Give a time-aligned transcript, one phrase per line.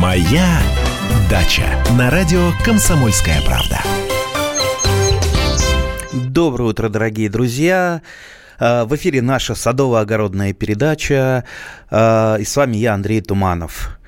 [0.00, 0.60] Моя
[1.28, 1.66] дача
[1.98, 3.82] на радио Комсомольская правда.
[6.12, 8.02] Доброе утро, дорогие друзья.
[8.60, 11.42] А, в эфире наша садово-огородная передача.
[11.90, 13.98] А, и с вами я, Андрей Туманов.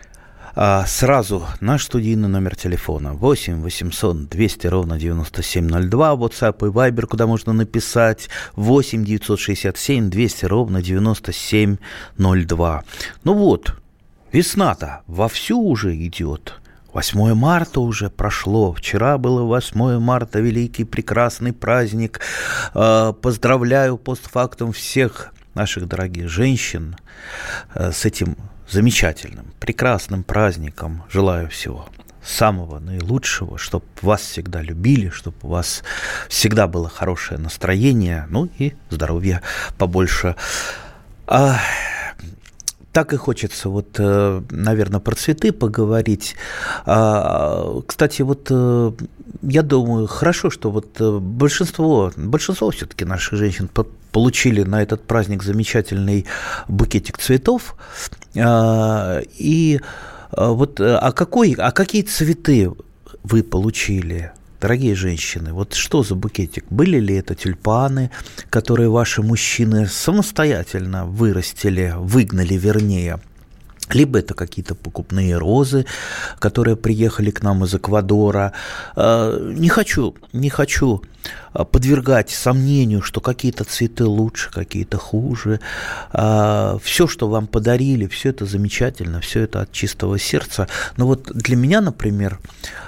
[0.55, 7.27] А, сразу наш студийный номер телефона 8 800 200 ровно 9702, WhatsApp и Viber, куда
[7.27, 12.85] можно написать 8 967 200 ровно 9702.
[13.25, 13.75] Ну вот,
[14.33, 16.61] весна-то вовсю уже идет.
[16.93, 18.73] 8 марта уже прошло.
[18.73, 22.21] Вчера было 8 марта, великий прекрасный праздник.
[22.75, 26.97] А, поздравляю постфактум всех наших дорогих женщин
[27.75, 28.37] а, с этим
[28.69, 31.05] замечательным, прекрасным праздником.
[31.11, 31.89] Желаю всего
[32.23, 35.83] самого наилучшего, чтобы вас всегда любили, чтобы у вас
[36.29, 39.43] всегда было хорошее настроение, ну и здоровья
[39.79, 40.37] побольше.
[41.27, 41.59] А,
[42.93, 46.35] так и хочется вот, э, наверное, про цветы поговорить.
[46.85, 48.93] А, кстати, вот э,
[49.43, 53.71] я думаю, хорошо, что вот э, большинство, большинство все-таки наших женщин
[54.13, 56.27] получили на этот праздник замечательный
[56.69, 57.77] букетик цветов.
[58.37, 59.81] А, и
[60.37, 62.73] вот, а какой, а какие цветы
[63.23, 64.33] вы получили?
[64.61, 66.67] Дорогие женщины, вот что за букетик?
[66.69, 68.11] Были ли это тюльпаны,
[68.51, 73.21] которые ваши мужчины самостоятельно вырастили, выгнали вернее?
[73.93, 75.85] либо это какие-то покупные розы,
[76.39, 78.53] которые приехали к нам из Эквадора.
[78.95, 81.03] А, не хочу, не хочу
[81.53, 85.61] подвергать сомнению, что какие-то цветы лучше, какие-то хуже.
[86.13, 90.69] А, все, что вам подарили, все это замечательно, все это от чистого сердца.
[90.97, 92.39] Но вот для меня, например,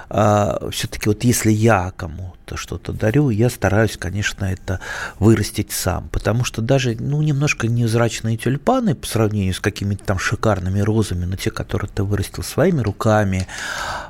[0.09, 4.79] все-таки вот если я кому-то что-то дарю, я стараюсь, конечно, это
[5.17, 10.81] вырастить сам, потому что даже, ну, немножко невзрачные тюльпаны по сравнению с какими-то там шикарными
[10.81, 13.47] розами, но те, которые ты вырастил своими руками,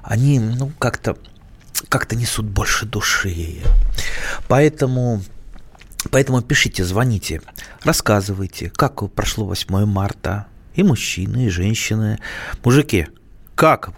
[0.01, 1.15] они, ну, как-то
[1.89, 3.61] как-то несут больше души.
[4.47, 5.21] Поэтому
[6.11, 7.41] Поэтому пишите, звоните,
[7.83, 10.47] рассказывайте, как прошло 8 марта.
[10.75, 12.19] И мужчины, и женщины.
[12.63, 13.07] Мужики,
[13.55, 13.91] как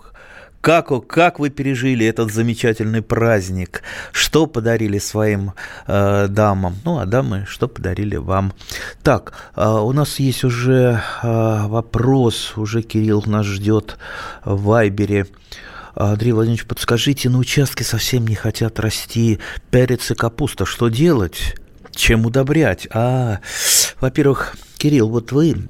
[0.65, 3.83] как, как вы пережили этот замечательный праздник?
[4.11, 5.53] Что подарили своим
[5.85, 6.77] э, дамам?
[6.83, 8.51] Ну, а дамы, что подарили вам?
[9.03, 13.99] Так, э, у нас есть уже э, вопрос, уже Кирилл нас ждет
[14.43, 15.27] в Вайбере.
[15.95, 19.39] Андрей Владимирович, подскажите, на участке совсем не хотят расти
[19.71, 20.65] перец и капуста.
[20.65, 21.55] Что делать?
[21.91, 22.87] Чем удобрять?
[22.91, 23.39] А,
[24.01, 25.69] во-первых, Кирилл, вот вы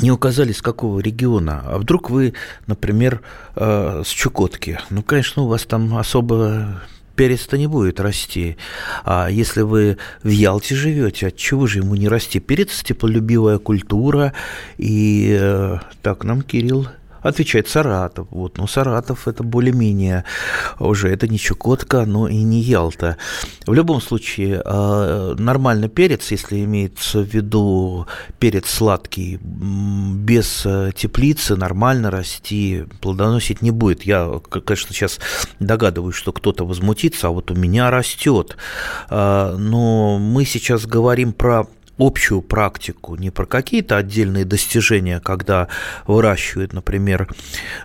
[0.00, 1.62] не указали, с какого региона.
[1.66, 2.34] А вдруг вы,
[2.68, 3.20] например,
[3.56, 4.78] э, с Чукотки?
[4.90, 6.80] Ну, конечно, у вас там особо
[7.16, 8.56] перец-то не будет расти.
[9.04, 12.38] А если вы в Ялте живете, от чего же ему не расти?
[12.38, 14.34] Перец– теплолюбивая культура.
[14.76, 16.86] И э, так нам Кирилл
[17.28, 18.28] Отвечает Саратов.
[18.30, 18.58] Вот.
[18.58, 20.24] Но Саратов это более-менее
[20.78, 23.18] уже, это не Чукотка, но и не Ялта.
[23.66, 28.06] В любом случае, а, нормальный перец, если имеется в виду
[28.38, 34.04] перец сладкий, без э, теплицы нормально расти, плодоносить не будет.
[34.04, 35.20] Я, конечно, сейчас
[35.60, 38.56] догадываюсь, что кто-то возмутится, а вот у меня растет.
[39.10, 41.66] А, но мы сейчас говорим про
[41.98, 45.68] общую практику, не про какие-то отдельные достижения, когда
[46.06, 47.28] выращивают, например,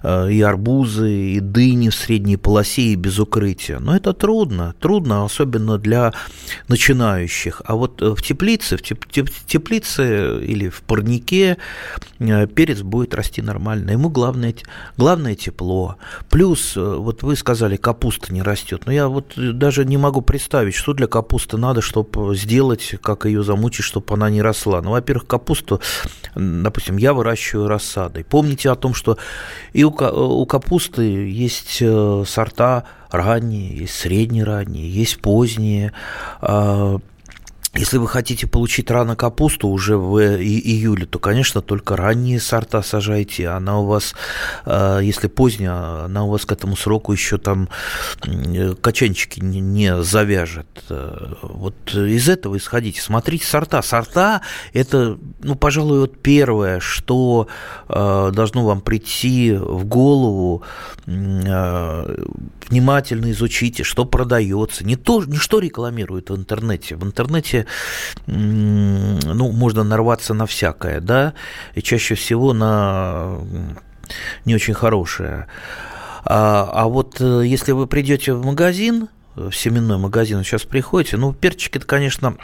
[0.04, 3.80] э, и арбузы, и дыни в средней полосе и без укрытия.
[3.80, 6.14] Но это трудно, трудно, особенно для
[6.68, 7.62] начинающих.
[7.66, 11.58] А вот в теплице, в теплице или в парнике
[12.20, 13.92] э, перец будет расти нормально.
[13.92, 14.54] Ему главное,
[14.98, 15.98] главное тепло.
[16.30, 18.84] Плюс, э, вот вы сказали, капуста не растет.
[18.86, 23.44] Но я вот даже не могу представить, что для капусты надо, чтобы сделать, как ее
[23.44, 24.82] замучить, чтобы чтобы она не росла?
[24.82, 25.82] Ну, во-первых, капусту,
[26.36, 28.24] допустим, я выращиваю рассадой.
[28.24, 29.18] Помните о том, что
[29.74, 35.94] и у, у капусты есть э, сорта ранние, есть среднеранние, есть поздние.
[37.76, 43.48] Если вы хотите получить рано капусту уже в июле, то, конечно, только ранние сорта сажайте.
[43.48, 44.14] Она у вас,
[44.68, 47.70] э, если поздняя, она у вас к этому сроку еще там
[48.82, 50.68] качанчики не завяжет.
[50.90, 53.02] Э, вот из этого исходите.
[53.02, 53.82] Смотрите сорта.
[53.82, 54.42] Сорта–
[54.74, 57.48] это, ну, пожалуй, вот первое, что
[57.90, 60.62] э, должно вам прийти в голову.
[62.70, 64.86] Внимательно изучите, что продается.
[64.86, 66.96] Не, то, не что рекламируют в интернете.
[66.96, 67.63] В интернете
[68.28, 71.34] ну, можно нарваться на всякое, да,
[71.76, 73.40] и чаще всего на
[74.46, 75.48] не очень хорошее.
[76.26, 81.34] А, а вот э, если вы придете в магазин, в семенной магазин, сейчас приходите, ну,
[81.34, 82.38] перчики это, конечно,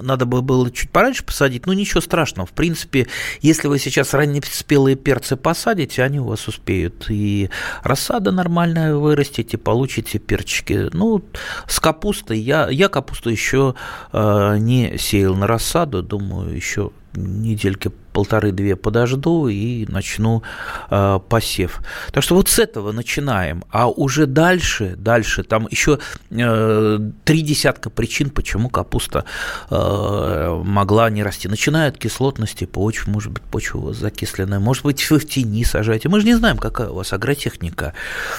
[0.00, 2.46] надо бы было чуть пораньше посадить, но ничего страшного.
[2.46, 3.06] В принципе,
[3.40, 7.06] если вы сейчас раннеспелые перцы посадите, они у вас успеют.
[7.08, 7.50] И
[7.82, 10.88] рассада нормальная вырастите, получите перчики.
[10.92, 11.22] Ну,
[11.66, 13.74] с капустой я, я капусту еще
[14.12, 20.42] э, не сеял на рассаду, думаю, еще недельки полторы-две подожду и начну
[20.88, 21.80] э, посев.
[22.12, 23.64] Так что вот с этого начинаем.
[23.70, 25.98] А уже дальше, дальше, там еще
[26.30, 29.24] э, три десятка причин, почему капуста
[29.68, 31.48] э, могла не расти.
[31.48, 36.08] Начиная от кислотности почвы, может быть, почва закисленная, может быть, вы в тени сажаете.
[36.08, 37.94] Мы же не знаем, какая у вас агротехника.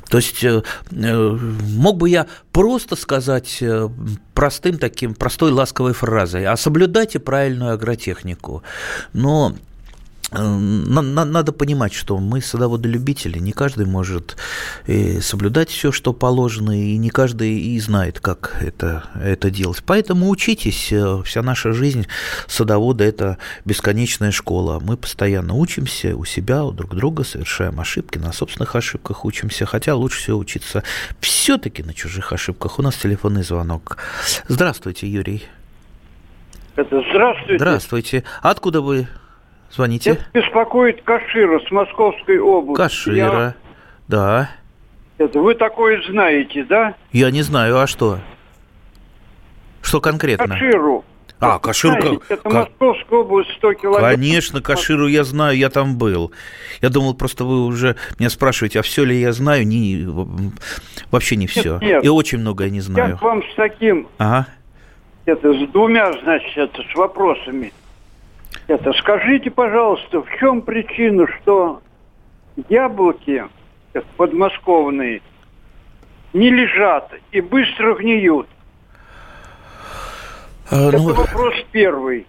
[0.10, 1.38] То есть э, э
[1.76, 3.90] мог бы я просто сказать э,
[4.34, 8.64] простым таким, простой ласковой фразой, а соблюдайте правильную агротехнику.
[9.12, 9.56] Но
[10.32, 14.38] надо понимать, что мы садоводы-любители, не каждый может
[14.88, 19.84] э, соблюдать все, что положено, и не каждый и знает, как это, это делать.
[19.86, 22.08] Поэтому учитесь, э, вся наша жизнь
[22.48, 24.80] садовода– это бесконечная школа.
[24.80, 29.96] Мы постоянно учимся у себя, у друг друга, совершаем ошибки, на собственных ошибках учимся, хотя
[29.96, 30.84] лучше всего учиться
[31.20, 32.80] все-таки на чужих ошибках.
[32.80, 33.98] У нас телефонный звонок.
[34.48, 35.44] Здравствуйте, Юрий.
[36.76, 37.58] Это здравствуйте.
[37.58, 38.24] Здравствуйте.
[38.42, 39.08] Откуда вы
[39.72, 40.12] Звоните.
[40.12, 42.82] Это беспокоит Кашира с Московской области.
[42.82, 43.56] Кашира, Я...
[44.08, 44.50] да.
[45.18, 46.96] Это вы такое знаете, да?
[47.12, 48.20] Я не знаю, а что?
[49.82, 50.48] Что конкретно?
[50.48, 51.06] Каширу.
[51.40, 52.02] А, Каширу...
[52.02, 54.12] Знаете, это Московская область, 100 километров.
[54.12, 56.32] Конечно, Каширу я знаю, я там был.
[56.82, 59.68] Я думал, просто вы уже меня спрашиваете, а все ли я знаю?
[59.68, 60.08] Не,
[61.12, 61.74] вообще не все.
[61.74, 62.06] Нет, нет.
[62.06, 63.12] И очень многое не знаю.
[63.12, 64.08] Я к вам с таким...
[64.18, 64.48] Ага.
[65.26, 67.74] Это с двумя, значит, это, с вопросами.
[68.68, 71.82] Это скажите, пожалуйста, в чем причина, что
[72.70, 73.46] яблоки
[74.18, 75.22] подмосковные
[76.34, 78.48] не лежат и быстро гниют?
[80.72, 81.14] А, Это ну...
[81.14, 82.26] вопрос первый.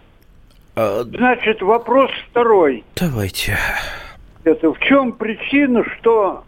[0.74, 1.02] А...
[1.04, 2.84] Значит, вопрос второй.
[2.96, 3.56] Давайте.
[4.44, 6.44] Это в чем причина, что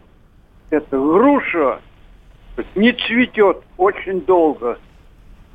[0.70, 1.80] эта груша
[2.74, 4.78] не цветет очень долго?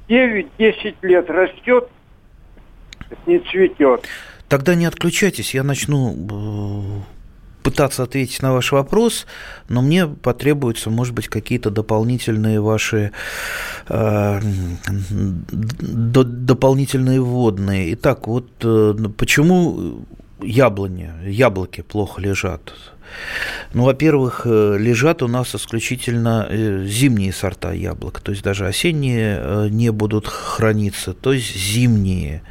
[0.10, 1.90] 9-10 лет растет,
[3.26, 4.08] не цветет.
[4.48, 7.02] Тогда не отключайтесь, я начну э,
[7.64, 9.26] пытаться ответить на ваш вопрос,
[9.70, 13.12] но мне потребуются, может быть, какие-то дополнительные ваши
[13.90, 14.42] э,
[15.80, 17.94] дополнительные вводные.
[17.94, 20.06] Итак, вот э, почему
[20.42, 22.74] яблони, яблоки плохо лежат?
[23.74, 29.40] Ну, во-первых, э, лежат у нас исключительно э, зимние сорта яблок, то есть даже осенние
[29.42, 32.44] э, не будут храниться, то есть зимние.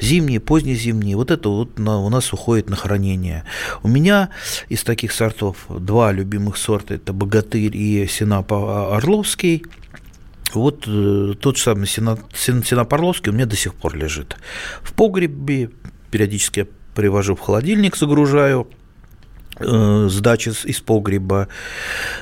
[0.00, 3.44] Зимние, позднезимние, вот это вот у нас уходит на хранение.
[3.82, 4.30] У меня
[4.68, 9.64] из таких сортов два любимых сорта, это «Богатырь» и «Синап Орловский».
[10.54, 14.36] Вот тот же самый Синап Орловский у меня до сих пор лежит.
[14.82, 15.70] В погребе
[16.10, 18.79] периодически я привожу в холодильник, загружаю– Э,
[19.60, 21.48] сдачи из погреба.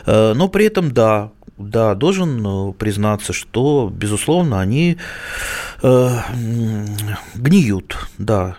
[0.06, 4.98] Э, но при этом, да, да, должен э, признаться, что, безусловно, они
[7.34, 8.56] гниют, да,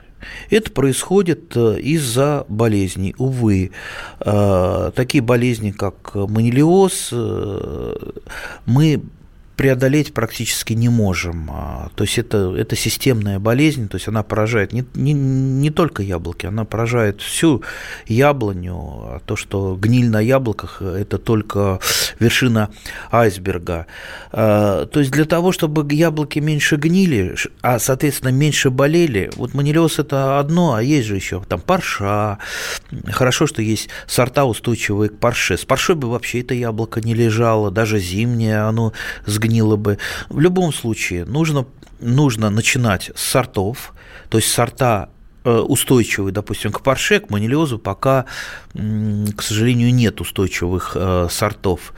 [0.50, 3.14] это происходит из-за болезней.
[3.18, 3.72] Увы,
[4.20, 7.12] такие болезни, как манилиоз,
[8.66, 9.02] мы
[9.60, 11.50] преодолеть практически не можем.
[11.52, 16.02] А, то есть это, это системная болезнь, то есть она поражает не, не, не только
[16.02, 17.62] яблоки, она поражает всю
[18.08, 18.78] яблоню.
[18.78, 21.82] А то, что гниль на яблоках, это только
[22.20, 22.70] вершина
[23.12, 23.88] айсберга.
[24.32, 30.00] А, то есть для того, чтобы яблоки меньше гнили, а, соответственно, меньше болели, вот манилиоз
[30.00, 32.38] это одно, а есть же еще там парша.
[33.08, 35.58] Хорошо, что есть сорта устойчивые к парше.
[35.58, 38.94] С паршой бы вообще это яблоко не лежало, даже зимнее оно
[39.26, 39.98] сгнило сгнило бы.
[40.30, 41.66] В любом случае нужно,
[42.00, 43.94] нужно начинать с сортов,
[44.30, 45.10] то есть сорта
[45.44, 48.26] э, устойчивые, допустим, к парше, к манилиозу пока,
[48.74, 51.94] к сожалению, нет устойчивых э, сортов.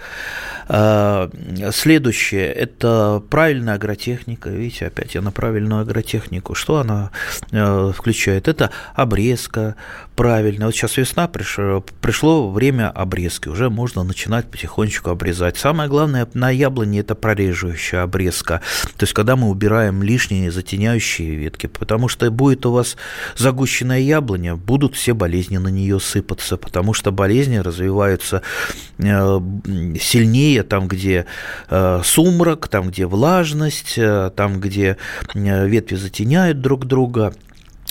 [0.69, 1.29] Э,
[1.73, 4.49] следующее– это правильная агротехника.
[4.49, 6.55] Видите, опять я на правильную агротехнику.
[6.55, 7.11] Что она
[7.93, 8.47] включает?
[8.47, 9.75] Это обрезка,
[10.21, 10.67] правильно.
[10.67, 15.57] Вот сейчас весна, пришло, пришло время обрезки, уже можно начинать потихонечку обрезать.
[15.57, 18.61] Самое главное на яблоне это прореживающая обрезка,
[18.97, 22.97] то есть когда мы убираем лишние затеняющие ветки, потому что будет у вас
[23.35, 28.41] загущенная яблоня, будут все болезни на нее сыпаться, потому что болезни развиваются
[28.99, 29.39] э,
[29.99, 31.25] сильнее там, где
[31.69, 34.97] э, сумрак, там, где влажность, э, там, где
[35.33, 37.33] ветви затеняют друг друга.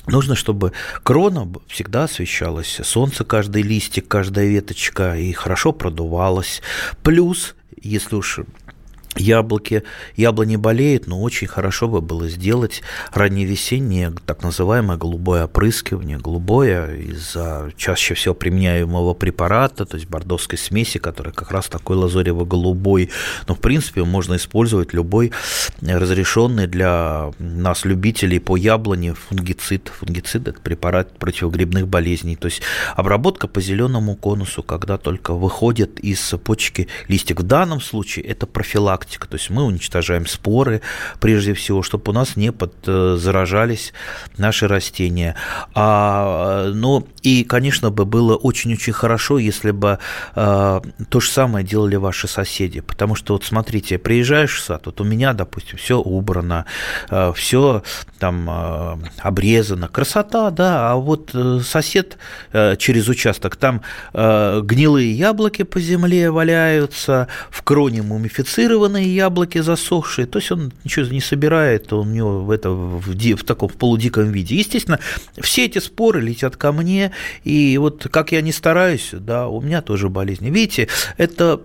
[0.06, 0.72] Нужно, чтобы
[1.02, 6.62] крона всегда освещалась, солнце, каждый листик, каждая веточка и хорошо продувалось.
[7.02, 8.40] Плюс, если уж
[9.16, 9.82] яблоки,
[10.16, 17.72] яблони болеют, но очень хорошо бы было сделать ранневесеннее, так называемое голубое опрыскивание, голубое из-за
[17.76, 23.10] чаще всего применяемого препарата, то есть бордовской смеси, которая как раз такой лазорево-голубой,
[23.48, 25.32] но в принципе можно использовать любой
[25.82, 29.90] разрешенный для нас любителей по яблоне фунгицид.
[29.98, 32.62] Фунгицид– это препарат противогрибных болезней, то есть
[32.94, 37.40] обработка по зеленому конусу, когда только выходит из почки листик.
[37.40, 40.80] В данном случае это профилактика профилактика, то есть мы уничтожаем споры,
[41.20, 43.92] прежде всего, чтобы у нас не подзаражались
[44.36, 45.34] наши растения.
[45.74, 49.98] А, ну, и, конечно, бы было очень-очень хорошо, если бы
[50.36, 55.00] э, то же самое делали ваши соседи, потому что, вот смотрите, приезжаешь в сад, вот
[55.00, 56.64] у меня, допустим, все убрано,
[57.10, 57.82] э, все
[58.18, 62.18] там э, обрезано, красота, да, а вот э, сосед
[62.52, 63.80] э, через участок, там
[64.12, 70.72] э, гнилые яблоки по земле валяются, в кроне мумифицированы, зеленые яблоки засохшие, то есть он
[70.84, 74.56] ничего не собирает, он у него это, в, в таком в полудиком виде.
[74.56, 74.98] Естественно,
[75.40, 77.12] все эти споры летят ко мне,
[77.44, 80.50] и вот как я не стараюсь, да, у меня тоже болезни.
[80.50, 81.60] Видите, это,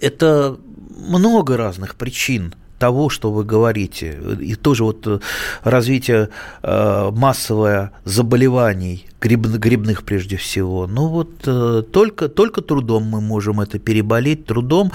[0.00, 0.58] это
[0.96, 4.18] много разных причин того, что вы говорите.
[4.40, 5.20] И тоже вот э,
[5.62, 6.30] развитие
[6.64, 10.88] э, массовое заболеваний, гриб, грибных прежде всего.
[10.88, 14.90] Ну вот э, только, только трудом мы можем это переболеть, трудом,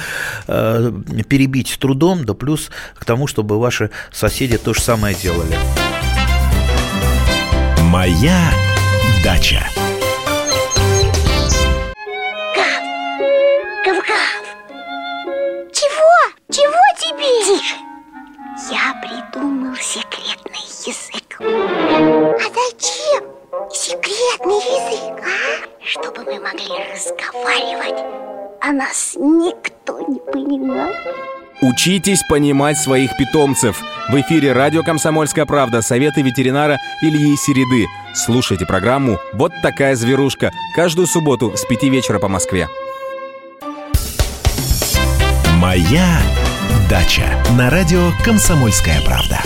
[0.47, 5.55] перебить трудом, да плюс к тому, чтобы ваши соседи то же самое делали.
[7.83, 8.51] Моя
[9.23, 9.76] дача.
[22.77, 23.23] Зачем
[23.71, 25.85] секретный язык, а?
[25.85, 28.03] Чтобы мы могли разговаривать,
[28.61, 30.91] а нас никто не понимал.
[31.61, 33.81] Учитесь понимать своих питомцев.
[34.09, 37.87] В эфире радио «Комсомольская правда» советы ветеринара Ильи Середы.
[38.13, 42.67] Слушайте программу «Вот такая зверушка» каждую субботу с 5 вечера по Москве.
[45.55, 46.19] Моя
[46.89, 49.41] Дача на радио «Комсомольская правда».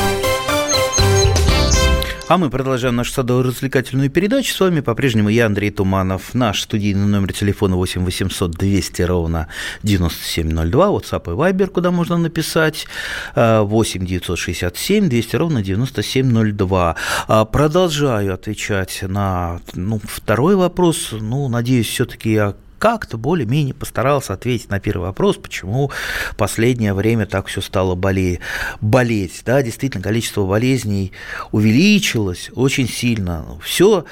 [2.32, 4.54] А мы продолжаем нашу садово-развлекательную передачу.
[4.54, 6.34] С вами по-прежнему я, Андрей Туманов.
[6.34, 9.50] Наш студийный номер телефона 8 800 200 ровно
[9.84, 10.86] 9702.
[10.86, 12.88] WhatsApp и Viber, куда можно написать.
[13.36, 16.96] 8 967 200 ровно 9702.
[17.28, 21.10] А, продолжаю отвечать на ну, второй вопрос.
[21.12, 25.92] Ну, надеюсь, все-таки я как-то более-менее постарался ответить на первый вопрос, почему
[26.36, 28.40] последнее время так все стало боле...
[28.82, 29.44] болеть.
[29.46, 31.12] Да, действительно, количество болезней
[31.52, 33.46] увеличилось очень сильно.
[33.64, 34.06] Все,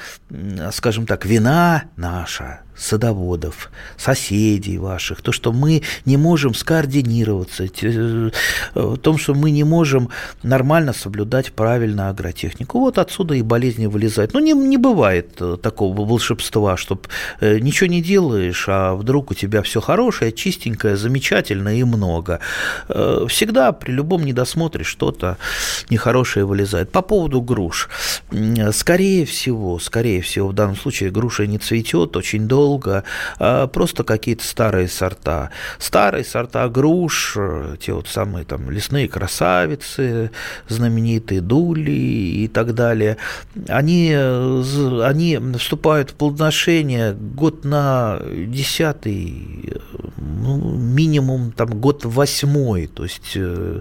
[0.70, 8.30] скажем так, вина наша, садоводов, соседей ваших, то, что мы не можем скоординироваться, э,
[8.74, 10.08] в том, что мы не можем
[10.42, 12.80] нормально соблюдать правильно агротехнику.
[12.80, 14.32] Вот отсюда и болезни вылезают.
[14.32, 17.02] Ну, не, не бывает э, такого волшебства, чтобы
[17.40, 22.40] э, ничего не делаешь, а вдруг у тебя все хорошее, чистенькое, замечательное и много.
[23.28, 25.36] Всегда при любом недосмотре что-то
[25.90, 26.90] нехорошее вылезает.
[26.90, 27.88] По поводу груш.
[28.72, 33.04] Скорее всего, скорее всего, в данном случае груша не цветет очень долго, долго,
[33.38, 35.50] а просто какие-то старые сорта.
[35.78, 37.36] Старые сорта груш,
[37.80, 40.30] те вот самые там лесные красавицы,
[40.68, 43.16] знаменитые дули и так далее,
[43.68, 49.72] они, они вступают в плодоношение год на десятый,
[50.16, 53.80] ну, минимум там год восьмой, то есть э,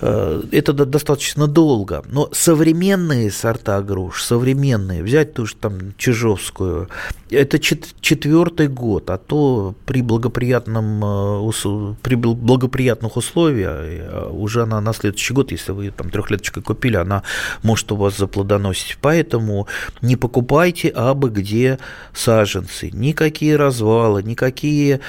[0.00, 2.04] э, это достаточно долго.
[2.06, 6.88] Но современные сорта груш, современные, взять ту же там Чижовскую,
[7.30, 7.58] это
[8.04, 15.32] четвертый год, а то при, благоприятном, э, при благоприятных условиях э, уже она на следующий
[15.32, 17.22] год, если вы там трехлеточкой купили, она
[17.62, 18.98] может у вас заплодоносить.
[19.00, 19.68] Поэтому
[20.02, 21.78] не покупайте абы где
[22.12, 22.90] саженцы.
[22.92, 25.00] Никакие развалы, никакие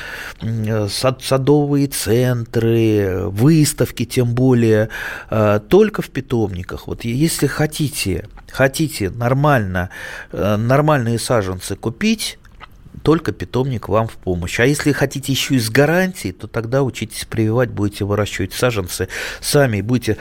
[0.42, 4.88] э, сад, садовые центры, выставки тем более,
[5.68, 6.88] только в питомниках.
[6.88, 9.90] Вот если хотите хотите нормально,
[10.32, 12.38] нормальные саженцы купить,
[13.04, 14.60] только питомник вам в помощь.
[14.60, 19.08] А если хотите еще и с гарантией, то тогда учитесь прививать, будете выращивать саженцы
[19.42, 20.18] сами, будете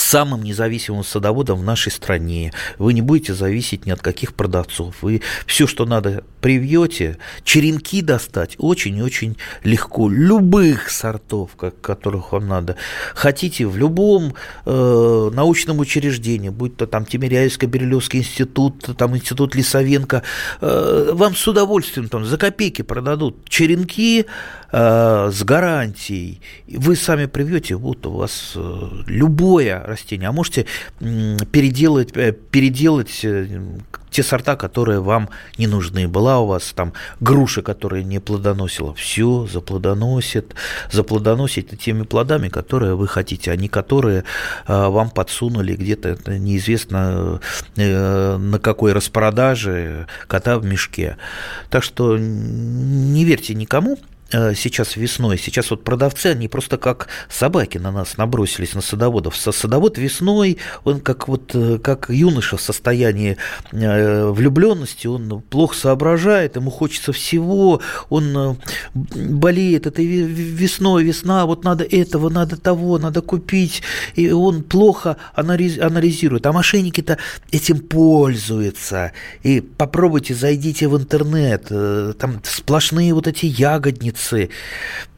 [0.00, 2.52] самым независимым садоводом в нашей стране.
[2.78, 5.02] Вы не будете зависеть ни от каких продавцов.
[5.02, 10.08] Вы все, что надо привьете, черенки достать очень-очень легко.
[10.08, 12.76] Любых сортов, как, которых вам надо.
[13.14, 20.22] Хотите в любом э, научном учреждении, будь то там Тимиряевско-Бирюлевский институт, там институт Лисовенко,
[20.60, 24.26] э, вам с удовольствием там за копейки продадут черенки
[24.72, 26.40] э, с гарантией.
[26.68, 30.28] Вы сами привьете, вот у вас э, любое растение.
[30.28, 30.66] А можете
[31.00, 33.60] э, переделать, переделать э,
[34.10, 36.08] те сорта, которые вам не нужны.
[36.08, 40.54] Была у вас там груша, которая не плодоносила, все заплодоносит,
[40.90, 44.24] заплодоносит теми плодами, которые вы хотите, а не которые
[44.66, 47.40] э, вам подсунули где-то неизвестно
[47.76, 51.16] э, на какой распродаже кота в мешке.
[51.70, 53.98] Так что не верьте никому,
[54.30, 59.36] сейчас весной, сейчас вот продавцы, они просто как собаки на нас набросились, на садоводов.
[59.36, 63.36] Садовод весной, он как вот, э, как юноша в состоянии
[63.72, 68.58] э, влюбленности, он плохо соображает, ему хочется всего, он
[68.94, 73.82] болеет этой весной, весна, вот надо этого, надо того, надо купить,
[74.14, 76.46] и он плохо анализирует.
[76.46, 77.18] А мошенники-то
[77.50, 79.12] этим пользуются.
[79.42, 81.66] И попробуйте, зайдите в интернет,
[82.18, 84.50] там сплошные вот эти ягодницы, улицы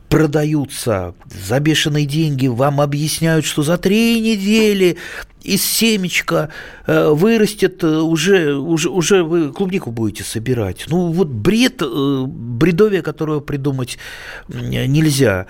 [0.09, 1.15] продаются
[1.49, 4.99] за бешеные деньги, вам объясняют, что за три недели
[5.45, 6.51] из семечка
[6.87, 10.87] э, вырастет, э, уже, уже, уже вы клубнику будете собирать.
[10.89, 13.99] Ну, вот бред, э, бредовие, которое придумать
[14.49, 15.47] нельзя.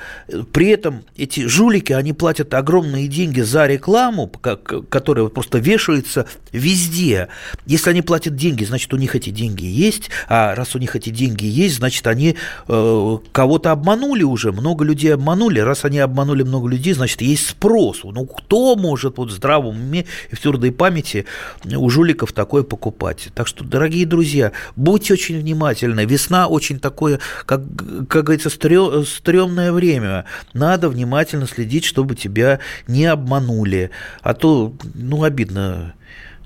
[0.53, 7.29] При этом эти жулики, они платят огромные деньги за рекламу, которая просто вешается везде.
[7.67, 11.11] Если они платят деньги, значит, у них эти деньги есть, а раз у них эти
[11.11, 15.61] деньги есть, значит, они кого-то обманули уже, много людей обманули.
[15.61, 18.01] Раз они обманули много людей, значит, есть спрос.
[18.05, 21.27] Ну, кто может вот здравому уме и в твердой памяти
[21.65, 23.29] у жуликов такое покупать.
[23.35, 26.05] Так что, дорогие друзья, будьте очень внимательны.
[26.05, 27.63] Весна очень такое, как,
[28.09, 30.25] как говорится, стрёмное время.
[30.55, 33.91] Надо внимательно следить, чтобы тебя не обманули.
[34.23, 35.95] А то, ну, обидно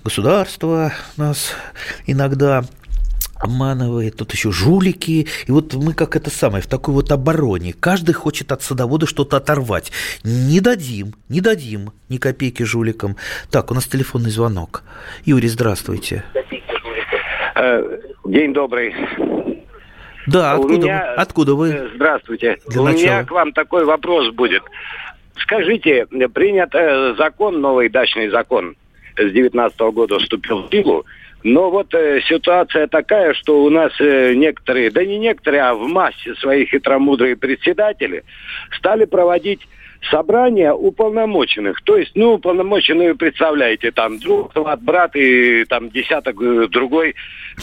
[0.04, 1.50] государство нас
[2.06, 2.64] иногда
[3.40, 5.26] обманывает, тут еще жулики.
[5.46, 7.74] И вот мы как это самое, в такой вот обороне.
[7.78, 9.92] Каждый хочет от садовода что-то оторвать.
[10.24, 13.16] Не дадим, не дадим ни копейки жуликам.
[13.50, 14.82] Так, у нас телефонный звонок.
[15.24, 16.24] Юрий, здравствуйте.
[17.54, 18.94] Э, день добрый.
[20.26, 21.06] Да, откуда, меня...
[21.06, 21.22] вы?
[21.22, 21.90] откуда вы?
[21.94, 22.58] Здравствуйте.
[22.66, 23.00] Для У начала.
[23.00, 24.62] меня к вам такой вопрос будет.
[25.36, 28.76] Скажите, принят э, закон, новый дачный закон
[29.16, 31.06] с 19 года вступил в силу,
[31.46, 35.86] но вот э, ситуация такая, что у нас э, некоторые, да не некоторые, а в
[35.86, 38.24] массе своих хитромудрые председатели
[38.76, 39.60] стали проводить
[40.10, 41.80] собрания уполномоченных.
[41.82, 47.14] То есть, ну, уполномоченные, представляете, там друг, сват, брат и там десяток э, другой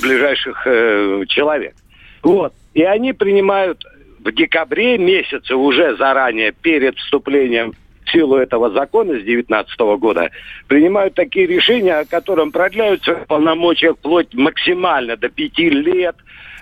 [0.02, 1.76] ближайших э, человек.
[2.22, 2.54] Вот.
[2.74, 3.84] И они принимают
[4.20, 7.74] в декабре месяце уже заранее, перед вступлением
[8.10, 10.30] силу этого закона с 2019 года
[10.68, 16.16] принимают такие решения, о котором продляют свои полномочия вплоть максимально до пяти лет,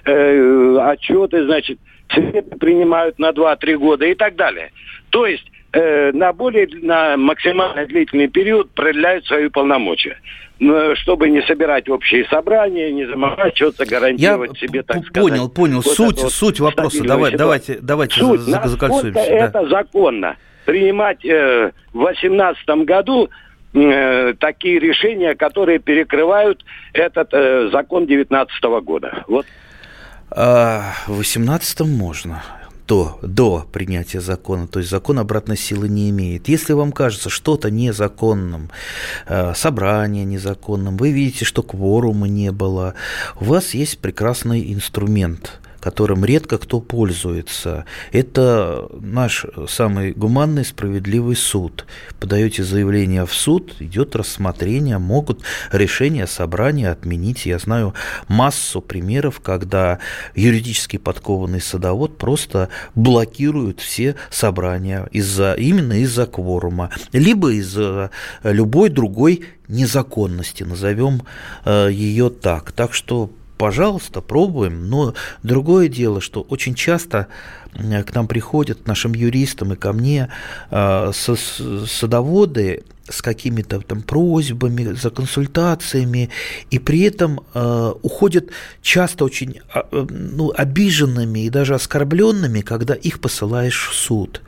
[0.06, 1.80] э, отчеты, значит,
[2.60, 4.72] принимают на 2-3 года и так далее.
[5.10, 10.18] То есть э, на более на максимально длительный период продляют свои полномочия
[10.94, 15.32] чтобы не собирать общие собрания, не заморачиваться, гарантировать Я себе, так сказать.
[15.32, 15.82] Понял, понял.
[15.82, 17.04] Вот суть, суть вопроса.
[17.04, 19.22] Давай, давайте, давайте суть, закольцуемся.
[19.22, 19.66] Это да.
[19.68, 23.30] законно принимать э, в 2018 году
[23.74, 29.24] э, такие решения, которые перекрывают этот э, закон 2019 года.
[29.28, 29.46] Вот.
[30.30, 32.44] А, в 18 можно
[32.88, 36.48] до, до принятия закона, то есть закон обратной силы не имеет.
[36.48, 38.70] Если вам кажется что-то незаконным,
[39.28, 42.96] э, собрание незаконным, вы видите, что кворума не было,
[43.40, 47.86] у вас есть прекрасный инструмент– которым редко кто пользуется.
[48.12, 51.86] Это наш самый гуманный справедливый суд.
[52.20, 55.42] Подаете заявление в суд, идет рассмотрение, могут
[55.72, 57.46] решение собрания отменить.
[57.46, 57.94] Я знаю
[58.28, 60.00] массу примеров, когда
[60.36, 68.12] юридически подкованный садовод просто блокирует все собрания из-за, именно из-за кворума, либо из-за
[68.44, 71.24] любой другой незаконности, назовем
[71.66, 72.72] э, ее так.
[72.72, 74.90] Так что пожалуйста, пробуем.
[74.90, 77.28] Но другое дело, что очень часто
[77.74, 80.30] к нам приходят, нашим юристам и ко мне,
[80.72, 86.30] э, садоводы с какими-то там просьбами, за консультациями,
[86.72, 88.46] и при этом э, уходят
[88.82, 94.42] часто очень а, ну, обиженными и даже оскорбленными, когда их посылаешь в суд.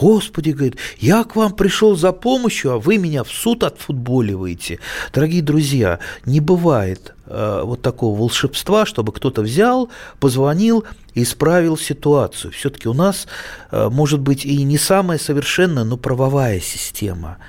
[0.00, 4.78] Господи, говорит, я к вам пришел за помощью, а вы меня в суд отфутболиваете.
[5.12, 9.88] Дорогие друзья, не бывает э, вот такого волшебства, чтобы кто-то взял,
[10.20, 10.84] позвонил
[11.14, 12.52] и исправил ситуацию.
[12.52, 13.26] Все-таки у нас,
[13.72, 17.38] э, может быть, и не самая совершенная, но правовая система–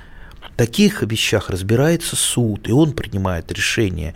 [0.60, 4.14] таких вещах разбирается суд, и он принимает решение.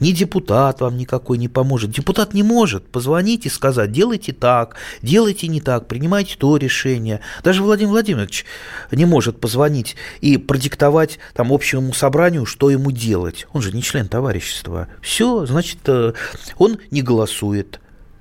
[0.00, 1.92] Ни депутат вам никакой не поможет.
[1.92, 7.20] Депутат не может позвонить и сказать, делайте так, делайте не так, принимайте то решение.
[7.44, 8.44] Даже Владимир Владимирович
[8.90, 13.46] не может позвонить и продиктовать там общему собранию, что ему делать.
[13.52, 14.88] Он же не член товарищества.
[15.00, 16.14] Все, значит, э,
[16.58, 17.78] он не голосует.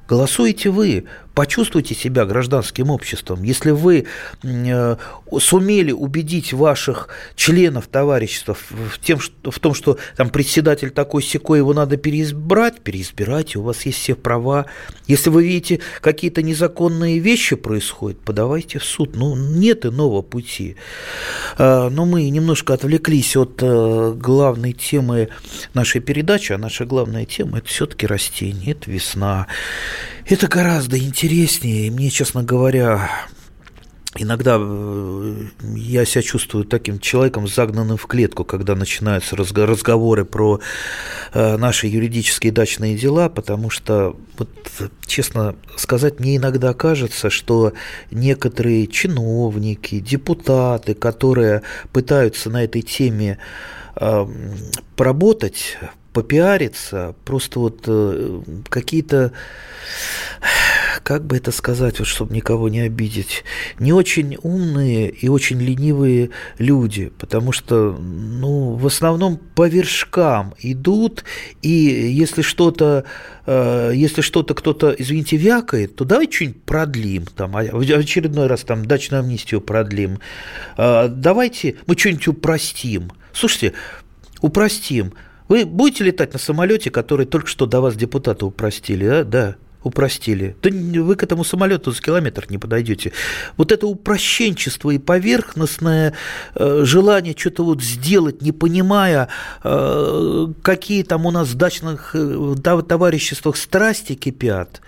[0.08, 3.44] Голосуете вы, почувствуйте себя гражданским обществом.
[3.44, 4.06] Если вы
[4.44, 4.96] э,
[5.40, 11.74] сумели убедить ваших членов товарищества в, тем, в том, что там председатель такой секой, его
[11.74, 14.68] надо переизбрать, переизбирайте, у вас есть все права.
[15.08, 19.16] Если вы видите, какие-то незаконные вещи происходят, подавайте в суд.
[19.16, 20.76] Ну, нет иного пути.
[21.58, 25.30] Э, но мы немножко отвлеклись от э, главной темы
[25.74, 29.48] нашей передачи, а наша главная тема– это все-таки растения, это весна.
[30.26, 31.88] Это гораздо интереснее.
[31.88, 33.10] И мне, честно говоря,
[34.16, 35.36] Иногда э,
[35.76, 40.60] я себя чувствую таким человеком, загнанным в клетку, когда начинаются разговоры про
[41.34, 44.50] э, наши юридические дачные дела, потому что, вот,
[45.08, 47.74] честно сказать, мне иногда кажется, что
[48.12, 53.40] некоторые чиновники, депутаты, которые пытаются на этой теме
[53.96, 54.28] э,
[54.96, 55.80] поработать,
[56.14, 59.34] попиариться, просто вот э, какие-то,
[61.02, 63.44] как бы это сказать, вот, чтобы никого не обидеть,
[63.80, 71.26] не очень умные и очень ленивые люди, потому что, ну, в основном по вершкам идут,
[71.64, 73.06] и если что-то,
[73.48, 78.62] э, если что-то кто-то, извините, вякает, то давай что-нибудь продлим, там, а в очередной раз
[78.62, 80.20] там дачную амнистию продлим,
[80.78, 83.12] э, давайте мы что-нибудь упростим.
[83.34, 83.74] Слушайте,
[84.42, 85.14] упростим.
[85.54, 89.24] Вы будете летать на самолете, который только что до вас депутаты упростили, да?
[89.24, 90.56] Да, упростили.
[90.64, 90.72] Да
[91.04, 93.12] вы к этому самолету за километр не подойдете.
[93.56, 96.16] Вот это упрощенчество и поверхностное
[96.56, 99.28] э, желание что-то вот сделать, не понимая,
[99.64, 102.56] э, какие там у нас в дачных э,
[102.88, 104.82] товариществах страсти кипят,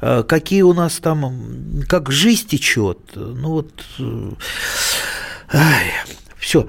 [0.00, 2.98] какие у нас там, как жизнь течет.
[3.14, 3.84] Ну вот,
[5.52, 5.92] ай,
[6.38, 6.66] все,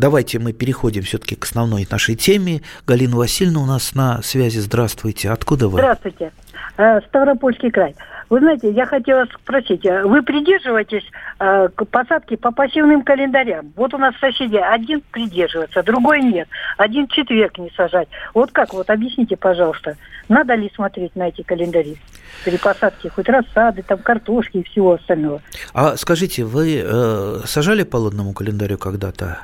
[0.00, 2.62] Давайте мы переходим все-таки к основной нашей теме.
[2.86, 4.58] Галина Васильевна у нас на связи.
[4.58, 5.28] Здравствуйте.
[5.28, 5.78] Откуда вы?
[5.78, 6.32] Здравствуйте.
[6.78, 7.94] Э, Ставропольский край.
[8.30, 11.02] Вы знаете, я хотела спросить, э, вы придерживаетесь
[11.38, 13.74] э, посадки по пассивным календарям?
[13.76, 16.48] Вот у нас соседи один придерживается, другой нет.
[16.78, 18.08] Один четверг не сажать.
[18.32, 19.98] Вот как, вот объясните, пожалуйста,
[20.30, 21.98] надо ли смотреть на эти календари
[22.46, 25.42] при посадке хоть рассады, там картошки и всего остального?
[25.74, 29.40] А скажите, вы э, сажали по лунному календарю когда-то?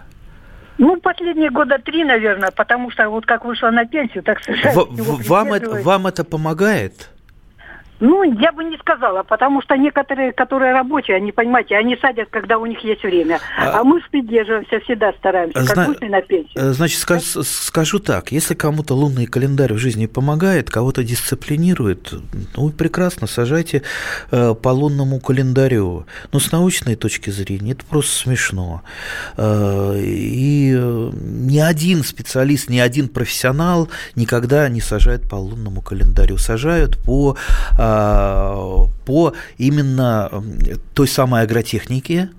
[0.78, 4.74] Ну, последние года три, наверное, потому что вот как вышла на пенсию, так сказать.
[4.74, 7.10] В, вам, это, вам это помогает?
[8.00, 12.59] Ну, я бы не сказала, потому что некоторые, которые рабочие, они, понимаете, они садят, когда
[12.59, 13.40] у них есть время.
[13.59, 15.74] А, а мы придерживаемся, всегда стараемся, Зна...
[15.74, 16.52] как вышли на пенсию.
[16.56, 17.22] Э, значит, скаж...
[17.22, 22.12] скажу так, если кому-то лунный календарь в жизни помогает, кого-то дисциплинирует,
[22.56, 23.82] ну, прекрасно, сажайте
[24.30, 26.06] э, по лунному календарю.
[26.32, 28.82] Но с научной точки зрения это просто смешно.
[29.37, 36.37] Э, и э, ни один специалист, ни один профессионал никогда не сажает по лунному календарю.
[36.37, 37.37] Сажают по
[37.78, 37.86] э,
[39.05, 40.44] по именно
[40.94, 42.31] той самой агротехнике,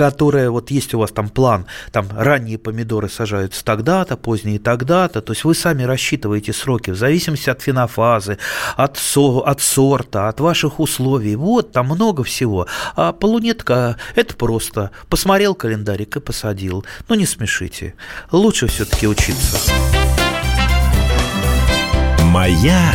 [0.00, 5.32] которая, вот есть у вас там план, там ранние помидоры сажаются тогда-то, поздние тогда-то, то
[5.32, 8.38] есть вы сами рассчитываете сроки в зависимости от фенофазы,
[8.76, 12.66] от, со, от сорта, от ваших условий, вот, там много всего.
[12.96, 16.82] А полунетка– это просто посмотрел календарик и посадил.
[17.08, 17.92] Ну, не смешите.
[18.32, 19.58] Лучше все-таки учиться.
[22.24, 22.94] Моя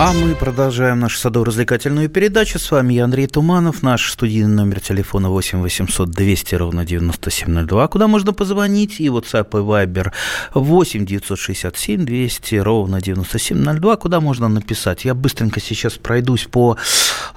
[0.00, 2.58] А мы продолжаем нашу садово-развлекательную передачу.
[2.58, 3.82] С вами я, Андрей Туманов.
[3.82, 7.88] Наш студийный номер телефона 8 800 200 ровно 9702.
[7.88, 9.00] Куда можно позвонить?
[9.00, 10.12] И WhatsApp и Viber
[10.54, 13.96] 8 967 200 ровно 9702.
[13.96, 15.04] Куда можно написать?
[15.04, 16.76] Я быстренько сейчас пройдусь по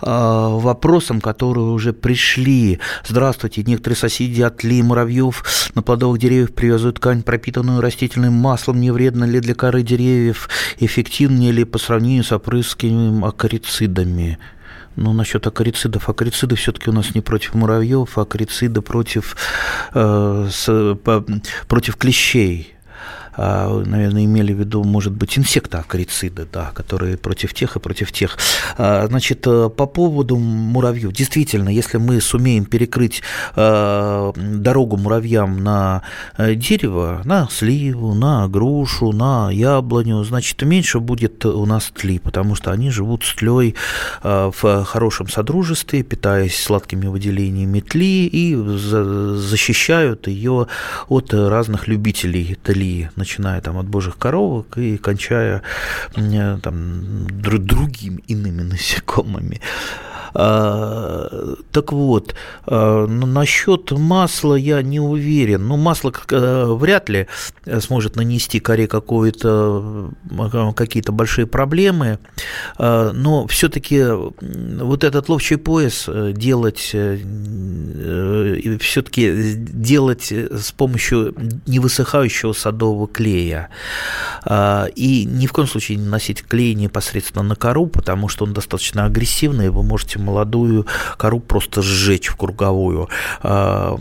[0.02, 2.80] э, вопросам, которые уже пришли.
[3.08, 3.63] Здравствуйте.
[3.63, 5.44] Некоторые соседи от Ли муравьев
[5.76, 8.80] на плодовых деревьях привязывают ткань, пропитанную растительным маслом.
[8.80, 10.50] Не вредно ли для коры деревьев?
[10.80, 14.38] Эффективнее ли по сравнению с опрыскиванием акарицидами.
[14.96, 16.08] Ну, насчет акарицидов.
[16.08, 19.36] Акарициды все-таки у нас не против муравьев, а акарициды против,
[19.94, 21.26] э, с, по,
[21.68, 22.75] против клещей.
[23.38, 28.38] А, наверное, имели в виду, может быть, инсектоакарициды, да, которые против тех и против тех.
[28.78, 31.12] А, значит, э, по поводу муравьев.
[31.12, 33.21] Действительно, если мы сумеем перекрыть
[33.56, 36.04] э, дорогу муравьям на
[36.38, 42.56] э, дерево, на сливу, на грушу, на яблоню, значит, меньше будет у нас тли, потому
[42.56, 43.76] что они живут с тлей
[44.24, 50.67] в хорошем содружестве, питаясь сладкими выделениями тли и защищают ее
[51.08, 55.64] от разных любителей тли, начиная там от божьих коровок и кончая
[56.14, 59.62] там, другими иными насекомыми.
[60.38, 65.65] А, так вот, а, насчет масла я не уверен.
[65.67, 67.28] Ну, масло э, вряд ли
[67.80, 72.19] сможет нанести коре какое-то, э, какие-то большие проблемы,
[72.78, 76.80] а, но все-таки вот этот ловчий пояс э, делать,
[78.82, 81.34] все-таки делать с помощью
[81.65, 83.69] невысыхающего садового клея.
[84.45, 89.05] И ни в коем случае не носить клей непосредственно на кору, потому что он достаточно
[89.05, 90.86] агрессивный, вы можете молодую
[91.17, 93.10] кору просто сжечь в круговую.
[93.41, 93.99] А,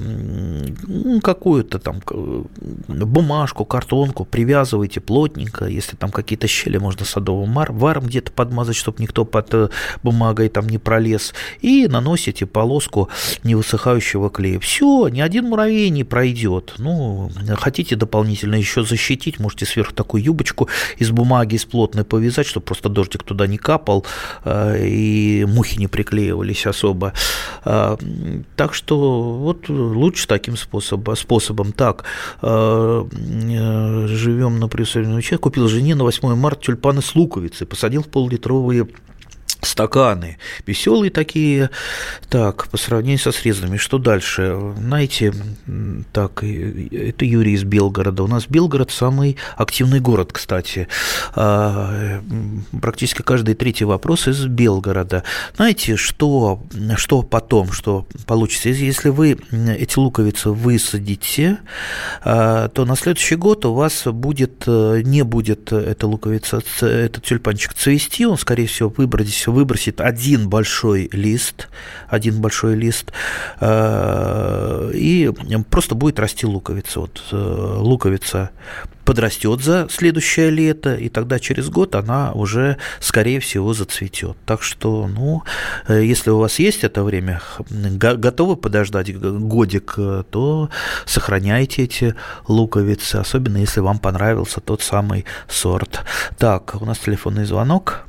[1.22, 2.00] какую-то там
[2.88, 9.24] бумажку, картонку привязывайте плотненько, если там какие-то щели, можно садовым варом где-то подмазать, чтобы никто
[9.24, 9.68] под э,
[10.02, 13.08] бумагой там не пролез, и наносите полоску
[13.44, 14.58] невысыхающего клея.
[14.60, 16.74] Все, ни один муравей не пройдет.
[16.78, 20.68] Ну, хотите дополнительно еще защитить, можете сверху такую юбочку
[20.98, 24.04] из бумаги, из плотной повязать, чтобы просто дождик туда не капал
[24.44, 27.12] э, и мухи не приклеивались особо.
[27.64, 27.96] А,
[28.56, 31.16] так что вот лучше таким способом.
[31.16, 31.72] способом.
[31.72, 32.04] Так,
[32.42, 33.04] э,
[34.08, 35.38] живем на приусадебном участке.
[35.38, 38.86] Купил жене на 8 марта тюльпаны с луковицей, посадил в поллитровые
[39.64, 40.38] стаканы.
[40.66, 41.70] Веселые такие.
[42.28, 43.76] Так, по сравнению со срезанными.
[43.76, 44.74] Что дальше?
[44.78, 45.34] Знаете,
[46.12, 48.22] так, это Юрий из Белгорода.
[48.22, 50.88] У нас Белгород самый активный город, кстати.
[51.34, 52.20] А,
[52.80, 55.24] практически каждый третий вопрос из Белгорода.
[55.56, 56.62] Знаете, что,
[56.96, 58.68] что потом, что получится?
[58.68, 61.58] Если вы эти луковицы высадите,
[62.22, 68.26] а, то на следующий год у вас будет, не будет эта луковица, этот тюльпанчик цвести,
[68.26, 69.24] он, скорее всего, выбросит
[69.54, 71.68] выбросит один большой лист,
[72.08, 73.12] один большой лист,
[73.60, 75.32] э, и
[75.70, 77.00] просто будет расти луковица.
[77.00, 77.36] Вот э,
[77.78, 78.50] луковица
[79.04, 84.36] подрастет за следующее лето, и тогда через год она уже, скорее всего, зацветет.
[84.46, 85.42] Так что, ну,
[85.88, 87.40] э, если у вас есть это время,
[87.70, 89.94] готовы подождать годик,
[90.30, 90.70] то
[91.06, 92.14] сохраняйте эти
[92.48, 96.00] луковицы, особенно если вам понравился тот самый сорт.
[96.38, 98.04] Так, у нас телефонный звонок.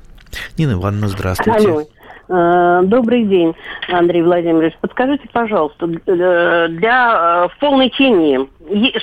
[0.58, 1.68] Нина Ивановна, здравствуйте.
[1.70, 1.84] Алло.
[2.28, 3.54] Э, добрый день,
[3.88, 4.74] Андрей Владимирович.
[4.82, 8.40] Подскажите, пожалуйста, э, для э, в полной тени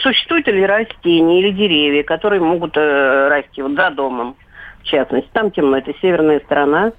[0.03, 4.35] существуют ли растения или деревья, которые могут расти вот за домом,
[4.81, 5.29] в частности?
[5.33, 6.93] Там темно, это северная сторона.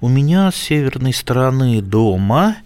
[0.00, 2.56] У меня с северной стороны дома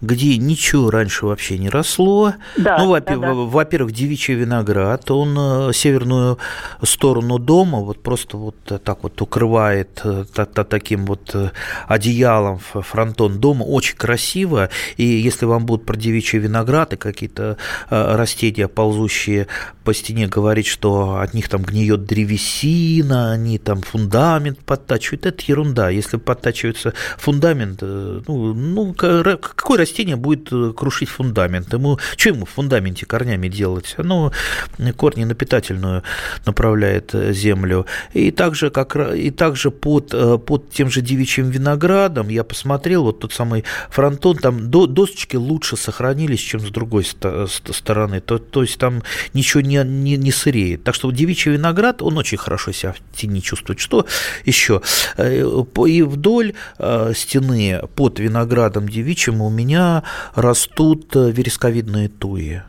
[0.00, 2.34] где ничего раньше вообще не росло.
[2.56, 3.34] Да, ну, во- да, да.
[3.34, 6.38] во-первых, девичий виноград, он э, северную
[6.82, 10.24] сторону дома вот просто вот так вот укрывает э,
[10.68, 11.50] таким вот э,
[11.86, 17.56] одеялом фронтон дома, очень красиво, и если вам будут про девичий виноград и какие-то
[17.90, 19.48] растения, ползущие
[19.84, 25.88] по стене, говорить, что от них там гниет древесина, они там фундамент подтачивают, это ерунда.
[25.88, 31.72] Если подтачивается фундамент, ну, ну какой растение будет э, крушить фундамент.
[31.72, 33.94] Ему, что ему в фундаменте корнями делать?
[33.96, 34.32] Оно
[34.96, 36.02] корни на питательную
[36.46, 37.86] направляет э, землю.
[38.12, 43.20] И также, как, и также под, э, под тем же девичьим виноградом я посмотрел, вот
[43.20, 48.20] тот самый фронтон, там до, досочки лучше сохранились, чем с другой стороны.
[48.20, 50.84] То, то есть там ничего не, не, не сыреет.
[50.84, 53.80] Так что девичий виноград, он очень хорошо себя в тени чувствует.
[53.80, 54.06] Что
[54.44, 54.82] еще?
[55.18, 56.52] И вдоль
[57.14, 60.02] стены под виноградом девичьим у меня меня
[60.34, 62.62] растут э, вересковидные туи.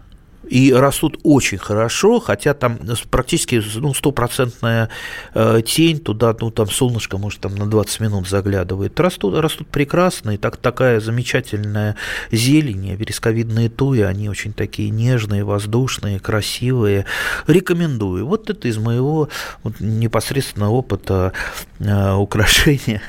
[0.50, 2.80] И растут очень хорошо, хотя там
[3.12, 4.90] практически ну, стопроцентная
[5.36, 9.00] э, тень, туда, ну, там солнышко, может, там на 20 минут заглядывает.
[9.00, 11.96] Растут, растут прекрасно, и так, такая замечательная
[12.32, 17.06] зелень, вересковидные туи, они очень такие нежные, воздушные, красивые.
[17.46, 18.26] Рекомендую.
[18.26, 19.30] Вот это из моего
[19.64, 21.34] вот, непосредственного опыта
[21.80, 23.02] э, украшения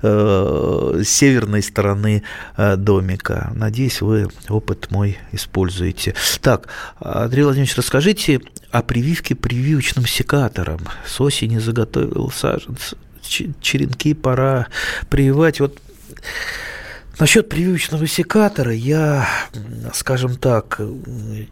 [0.00, 2.22] э, северной стороны
[2.56, 3.52] домика.
[3.54, 6.14] Надеюсь, вы опыт мой используете.
[6.40, 6.61] Так,
[6.98, 10.80] Андрей Владимирович, расскажите о прививке прививочным секатором.
[11.06, 14.68] С осени заготовил саженцы, черенки пора
[15.10, 15.60] прививать.
[15.60, 15.78] Вот
[17.18, 19.28] Насчет прививочного секатора я,
[19.92, 20.80] скажем так,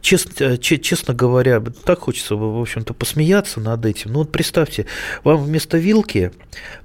[0.01, 4.13] честно, честно говоря, так хочется, в общем-то, посмеяться над этим.
[4.13, 4.87] Ну вот представьте,
[5.23, 6.33] вам вместо вилки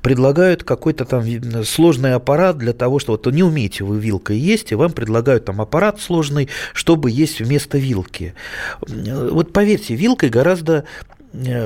[0.02, 1.24] предлагают какой-то там
[1.64, 5.62] сложный аппарат для того, что вот не умеете вы вилкой есть, и вам предлагают там
[5.62, 8.34] аппарат сложный, чтобы есть вместо вилки.
[8.82, 11.15] Вот поверьте, вилкой гораздо Э,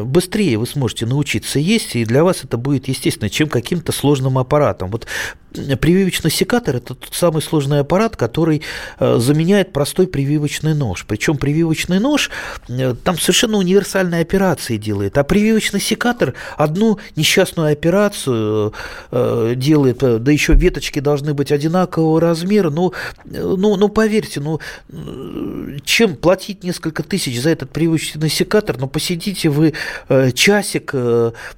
[0.03, 4.89] быстрее вы сможете научиться есть, и для вас это будет естественно, чем каким-то сложным аппаратом.
[4.89, 5.07] Вот
[5.51, 8.61] прививочный секатор– это тот самый сложный аппарат, который
[8.99, 11.05] э, заменяет простой прививочный нож.
[11.07, 12.29] Причем прививочный нож
[12.67, 18.73] э, там совершенно универсальные операции делает, а прививочный секатор одну несчастную операцию
[19.11, 22.69] делает, да еще веточки должны быть одинакового размера.
[22.69, 22.93] Ну,
[23.25, 24.59] ну, ну поверьте, ну,
[25.83, 29.73] чем платить несколько тысяч за этот прививочный секатор, ну, посидите вы
[30.33, 30.93] часик,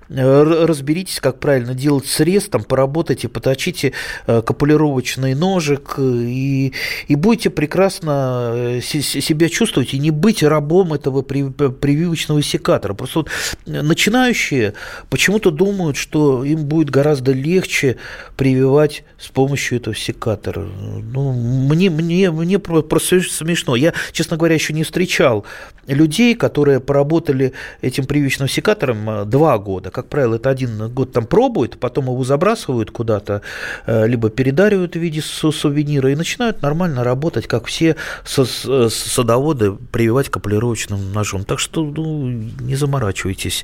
[0.09, 3.93] разберитесь, как правильно делать срез, там, поработайте, поточите
[4.27, 6.73] э, копулировочный ножик и,
[7.07, 12.93] и будете прекрасно э, себя чувствовать и не быть рабом этого прививочного секатора.
[12.93, 13.29] Просто вот
[13.65, 14.73] начинающие
[15.09, 17.97] почему-то думают, что им будет гораздо легче
[18.35, 20.61] прививать с помощью этого секатора.
[20.61, 23.75] Ну, мне, мне, мне просто смешно.
[23.75, 25.45] Я, честно говоря, еще не встречал
[25.87, 27.53] людей, которые поработали
[27.91, 29.91] этим прививочным секатором э, два года.
[29.91, 33.41] Как правило, это один год там пробуют, потом его забрасывают куда-то,
[33.86, 41.13] Э, либо передаривают в виде сувенира и начинают нормально работать, как все садоводы, прививать каплировочным
[41.13, 41.43] ножом.
[41.43, 43.63] Так что ну, не заморачивайтесь,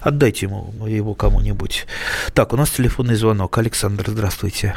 [0.00, 1.86] отдайте ему его кому-нибудь.
[2.34, 3.56] Так, у нас телефонный звонок.
[3.58, 4.76] Александр, здравствуйте.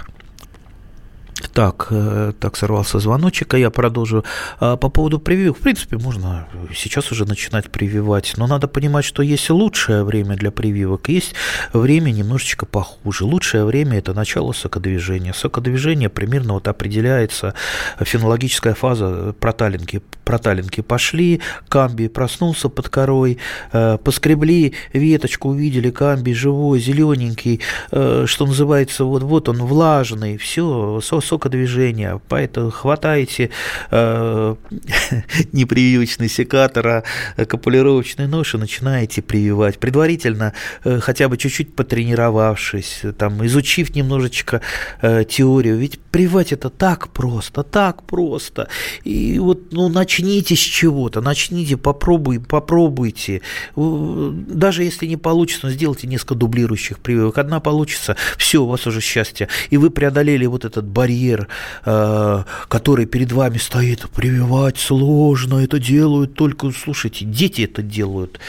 [1.54, 4.24] Так, э, так сорвался звоночек, а я продолжу.
[4.60, 9.24] А, по поводу прививок, в принципе, можно сейчас уже начинать прививать, но надо понимать, что
[9.24, 11.34] есть лучшее время для прививок, есть
[11.74, 13.26] время немножечко похуже.
[13.26, 15.34] Лучшее время– это начало сокодвижения.
[15.34, 17.54] Сокодвижение примерно вот определяется
[18.00, 20.02] фенологическая фаза проталинки.
[20.26, 23.38] Проталинки пошли, камби проснулся под корой,
[23.72, 31.00] э, поскребли веточку, увидели камби живой, зелененький, э, что называется, вот, вот он влажный, все,
[31.28, 33.50] сокодвижения, поэтому хватаете
[33.92, 34.56] э,
[35.52, 39.78] непрививочный секатор, а копулировочный нож и начинаете прививать.
[39.80, 44.62] Предварительно э, хотя бы чуть-чуть потренировавшись, там, изучив немножечко
[45.02, 45.78] э, теорию.
[45.78, 48.70] Ведь прививать это так просто, так просто.
[49.04, 53.42] И вот ну, начните с чего-то, начните, попробуй, попробуйте.
[53.76, 57.38] Даже если не получится, сделайте несколько дублирующих прививок.
[57.38, 59.48] Одна получится, все, у вас уже счастье.
[59.70, 61.48] И вы преодолели вот этот барьер барьер,
[61.86, 68.40] э, который перед вами стоит, прививать сложно, это делают только, слушайте, дети это делают.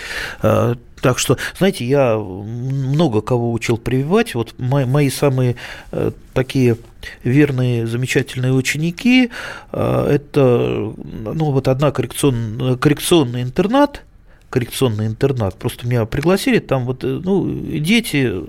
[0.43, 4.35] Э, так что, знаете, я много кого учил прививать.
[4.35, 5.55] Вот мои, мои самые
[5.93, 6.77] э, такие
[7.23, 9.31] верные, замечательные ученики,
[9.71, 14.03] это, ну, вот одна коррекцион, коррекционный интернат,
[14.51, 18.43] коррекционный интернат, просто меня пригласили, там вот, ну, дети,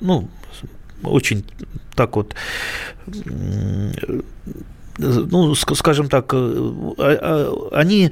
[0.00, 0.28] ну,
[1.06, 1.44] очень
[1.94, 2.34] так вот
[4.96, 8.10] ну, скажем так, э, а, а, они Э,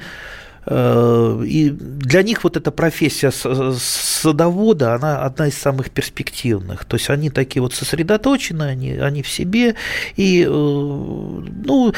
[0.64, 6.84] и для них вот эта профессия садовода, она одна из самых перспективных.
[6.84, 9.74] То есть они такие вот сосредоточены, они, они в себе,
[10.16, 11.92] и э, ну,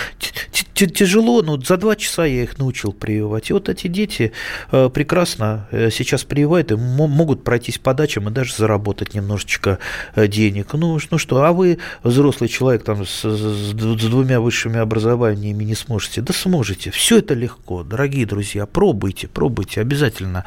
[0.75, 3.51] тяжело, но за два часа я их научил прививать.
[3.51, 4.33] И вот эти дети
[4.73, 9.79] э, прекрасно сейчас прививают и могут пройтись по дачам и даже заработать немножечко
[10.17, 10.73] денег.
[10.73, 16.23] Ну, ну что, а вы, взрослый человек там с, с двумя высшими образованиями не сможете?
[16.23, 16.91] Да сможете.
[16.91, 20.45] Все это легко, дорогие друзья друзья, пробуйте, пробуйте, обязательно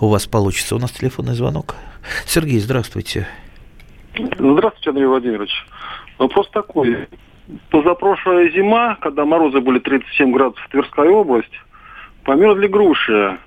[0.00, 0.76] у вас получится.
[0.76, 1.74] У нас телефонный звонок.
[2.24, 3.28] Сергей, здравствуйте.
[4.14, 5.50] Здравствуйте, Андрей Владимирович.
[6.18, 7.06] Вопрос такой.
[7.68, 11.52] Позапрошлая зима, когда морозы были 37 градусов в Тверская область,
[12.24, 13.38] померзли груши.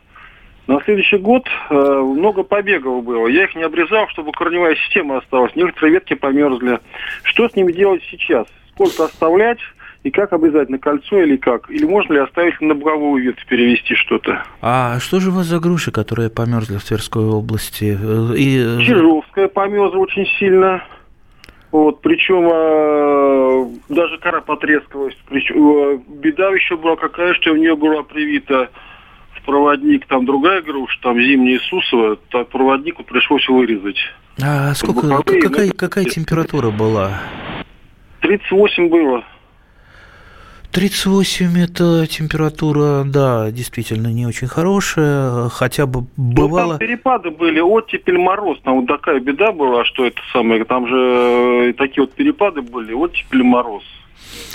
[0.68, 3.28] На следующий год э, много побегов было.
[3.28, 5.56] Я их не обрезал, чтобы корневая система осталась.
[5.56, 6.80] Некоторые ветки померзли.
[7.24, 8.46] Что с ними делать сейчас?
[8.74, 9.60] Сколько оставлять?
[10.04, 11.70] И как обязательно кольцо или как?
[11.70, 14.44] Или можно ли оставить на боковую ветвь перевести что-то?
[14.62, 17.98] А что же у вас за груши, которые померзли в Тверской области?
[18.38, 18.86] И...
[18.86, 20.84] Чижовская померзла очень сильно.
[21.72, 25.18] Вот, причем э, даже кора потрескалась.
[25.28, 28.70] Причем, э, беда еще была какая, что у нее была привита
[29.32, 33.98] в проводник там другая груша, там зимняя Иисусова, так проводнику пришлось вырезать.
[34.40, 37.22] А сколько, боковые, какая, какая температура была?
[38.20, 39.24] 38 было.
[40.74, 46.64] 38 это температура, да, действительно не очень хорошая, хотя бы бывало...
[46.64, 50.88] Ну, там перепады были, оттепель, мороз, там вот такая беда была, что это самое, там
[50.88, 53.84] же э, такие вот перепады были, оттепель, мороз.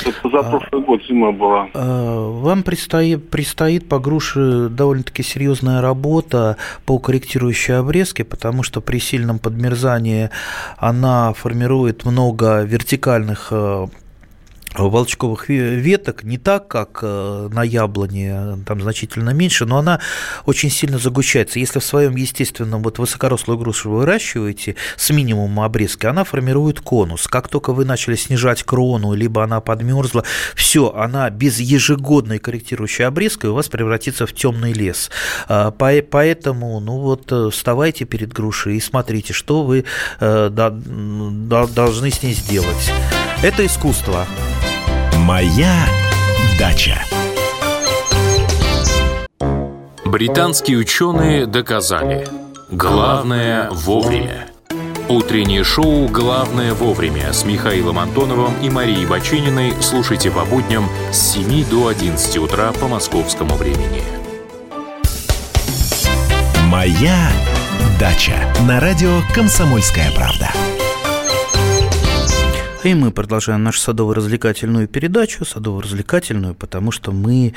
[0.04, 1.68] Это за прошлый а, год зима была.
[1.72, 8.98] А, вам предстоит, предстоит по груше довольно-таки серьезная работа по корректирующей обрезке, потому что при
[8.98, 10.30] сильном подмерзании
[10.78, 13.86] она формирует много вертикальных э,
[14.78, 20.00] волчковых веток не так, как э, на яблоне, там значительно меньше, но она
[20.46, 21.58] очень сильно загущается.
[21.58, 27.26] Если в своем естественном вот высокорослую грушу вы выращиваете с минимумом обрезки, она формирует конус.
[27.26, 30.24] Как только вы начали снижать крону, либо она подмерзла,
[30.54, 35.10] все, она без ежегодной корректирующей обрезки у вас превратится в темный лес.
[35.48, 39.84] А, поэтому, ну вот, э, вставайте перед грушей и смотрите, что вы
[40.20, 42.92] э, должны с ней сделать.
[43.42, 44.26] Это искусство.
[45.28, 45.86] Моя
[46.58, 47.04] дача.
[50.06, 52.26] Британские ученые доказали,
[52.70, 54.48] главное вовремя.
[55.10, 61.68] Утреннее шоу «Главное вовремя» с Михаилом Антоновым и Марией Бачининой слушайте по будням с 7
[61.68, 64.02] до 11 утра по московскому времени.
[66.68, 67.30] «Моя
[68.00, 70.48] дача» на радио «Комсомольская правда».
[72.84, 77.54] И мы продолжаем нашу садово-развлекательную передачу, садово-развлекательную, потому что мы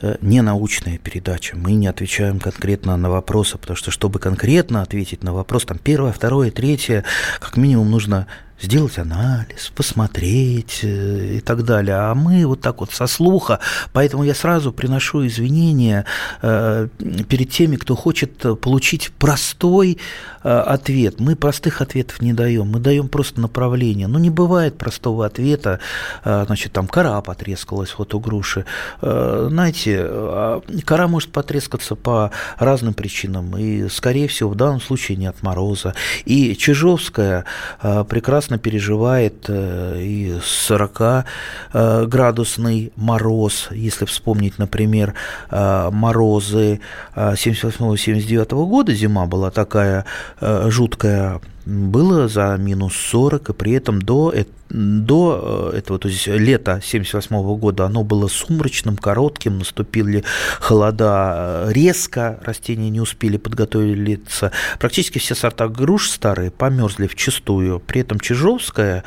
[0.00, 5.24] э, не научная передача, мы не отвечаем конкретно на вопросы, потому что чтобы конкретно ответить
[5.24, 7.04] на вопрос, там первое, второе, третье,
[7.40, 8.28] как минимум нужно
[8.62, 11.96] сделать анализ, посмотреть э, и так далее.
[11.96, 13.58] А мы вот так вот со слуха,
[13.92, 16.04] поэтому я сразу приношу извинения
[16.42, 16.88] э,
[17.28, 19.98] перед теми, кто хочет получить простой
[20.42, 21.20] ответ.
[21.20, 24.06] Мы простых ответов не даем, мы даем просто направление.
[24.06, 25.80] Но не бывает простого ответа,
[26.24, 28.64] значит, там кора потрескалась вот у груши.
[29.00, 35.26] Знаете, а кора может потрескаться по разным причинам, и, скорее всего, в данном случае не
[35.26, 35.94] от мороза.
[36.24, 37.44] И Чижовская
[37.80, 45.14] прекрасно переживает э, и 40-градусный э, мороз, если вспомнить, например,
[45.50, 46.80] э, морозы
[47.16, 50.04] 78-79 года, зима была такая
[50.40, 54.32] жуткая, было за минус 40, и при этом до
[54.70, 60.24] до э, этого, то есть лета 1978 года, оно было сумрачным, коротким, наступили
[60.60, 64.52] холода э, резко, растения не успели подготовиться.
[64.78, 67.80] Практически все сорта груш старые померзли в чистую.
[67.80, 69.02] При этом Чижовская,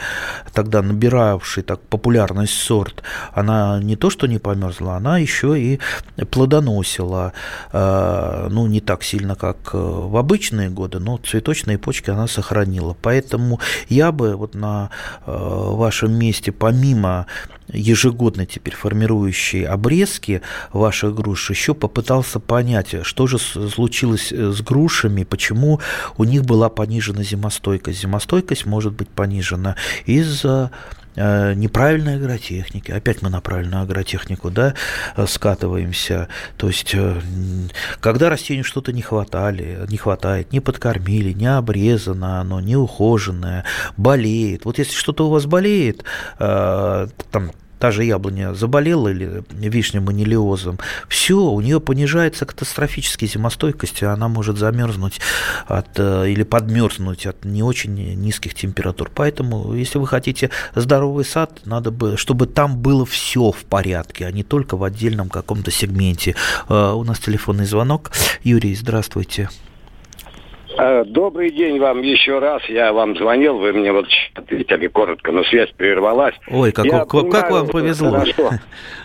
[0.53, 3.01] тогда набиравший так популярность сорт,
[3.33, 5.79] она не то что не померзла, она еще и
[6.29, 7.33] плодоносила.
[7.71, 12.52] Э, ну, не так сильно, как в обычные годы, но цветочные почки она сохранила.
[13.01, 14.89] Поэтому я бы вот на
[15.25, 17.27] вашем месте, помимо
[17.67, 20.41] ежегодно теперь формирующей обрезки
[20.71, 25.79] ваших груш, еще попытался понять, что же случилось с грушами, почему
[26.17, 28.01] у них была понижена зимостойкость.
[28.01, 29.75] Зимостойкость может быть понижена
[30.05, 30.69] из-за Э,
[31.15, 32.91] неправильной агротехники.
[32.91, 34.73] Опять мы на правильную агротехнику да,
[35.15, 36.27] э, скатываемся.
[36.57, 37.19] То есть, э,
[37.99, 43.65] когда растению что-то не хватали, не хватает, не подкормили, не обрезано оно, не ухоженное,
[43.97, 44.65] болеет.
[44.65, 46.03] Вот если что-то у вас болеет,
[46.37, 47.51] там
[47.83, 50.79] та же яблоня заболела или вишня манилиозом,
[51.09, 55.19] все, у нее понижается катастрофически зимостойкость, и она может замерзнуть
[55.67, 59.11] от, э, или подмерзнуть от не очень низких температур.
[59.13, 64.31] Поэтому, если вы хотите здоровый сад, надо бы, чтобы там было все в порядке, а
[64.31, 66.37] не только в отдельном каком-то сегменте.
[66.69, 68.13] Э, у нас телефонный звонок.
[68.45, 69.49] Юрий, здравствуйте.
[70.77, 72.63] Э, добрый день вам еще раз.
[72.65, 76.35] Я вам звонил, вы мне вот ответили коротко, но связь прервалась.
[76.49, 78.23] Ой, как, Я как, понимаю, как вам повезло.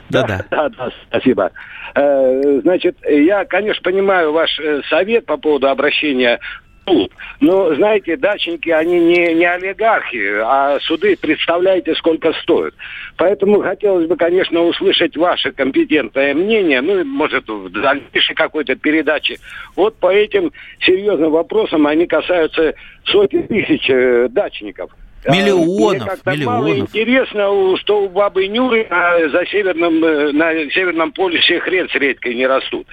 [0.09, 0.45] Да-да.
[0.51, 1.51] Да, да, спасибо.
[1.95, 6.41] Э, значит, я, конечно, понимаю ваш э, совет по поводу обращения
[6.89, 7.13] суд.
[7.41, 12.75] Но, знаете, дачники, они не, не олигархи, а суды, представляете, сколько стоят.
[13.17, 19.37] Поэтому хотелось бы, конечно, услышать ваше компетентное мнение, ну, может, в дальнейшей какой-то передаче.
[19.77, 22.75] Вот по этим серьезным вопросам, они касаются
[23.05, 24.91] сотен тысяч э, дачников.
[25.27, 26.61] Миллионов, Мне миллионов.
[26.63, 31.95] Мало интересно, что у бабы Нюры на, за северном, э, на Северном полюсе хрен с
[31.95, 32.87] редькой не растут.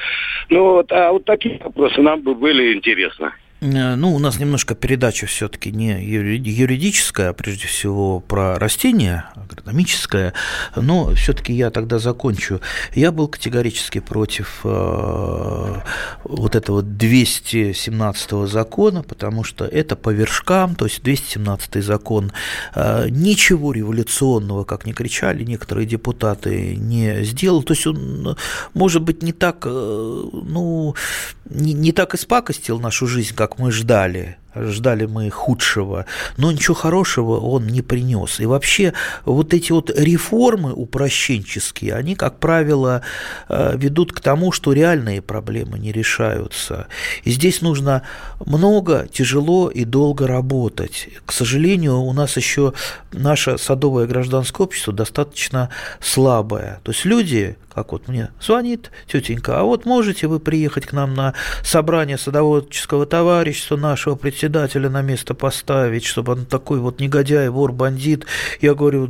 [0.49, 3.31] Ну вот, а вот такие вопросы нам бы были интересны.
[3.65, 10.33] Э, ну, у нас немножко передача все-таки не юридическая, а прежде всего про растения, агрономическая,
[10.75, 12.61] но все-таки я тогда закончу.
[12.93, 15.81] Я был категорически против э,
[16.23, 22.31] вот этого 217 закона, потому что это по вершкам, то есть 217 закон,
[22.75, 27.63] э, ничего революционного, как не кричали некоторые депутаты, не сделал.
[27.63, 28.37] То есть он,
[28.73, 30.95] может быть, не так, ну,
[31.49, 36.05] не, не так испакостил нашу жизнь, как мы ждали, ждали мы худшего,
[36.37, 38.39] но ничего хорошего он не принес.
[38.39, 38.93] И вообще
[39.25, 43.01] вот эти вот реформы упрощенческие, они, как правило,
[43.49, 46.87] э, ведут к тому, что реальные проблемы не решаются.
[47.23, 48.03] И здесь нужно
[48.45, 51.09] много, тяжело и долго работать.
[51.25, 52.73] К сожалению, у нас еще
[53.11, 56.79] наше садовое гражданское общество достаточно слабое.
[56.83, 61.13] То есть люди, как вот мне звонит тетенька, а вот можете вы приехать к нам
[61.13, 61.33] на
[61.63, 68.25] собрание садоводческого товарищества нашего председателя на место поставить, чтобы он такой вот негодяй, вор, бандит.
[68.61, 69.07] Я говорю,